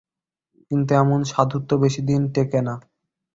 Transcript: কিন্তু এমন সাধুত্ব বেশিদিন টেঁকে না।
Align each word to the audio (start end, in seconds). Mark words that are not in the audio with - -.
কিন্তু 0.71 0.91
এমন 0.95 1.19
সাধুত্ব 1.31 1.71
বেশিদিন 1.83 2.21
টেঁকে 2.33 2.59
না। 2.67 2.75